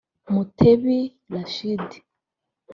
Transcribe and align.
Mutebi 0.33 0.97
Rachid 1.31 1.87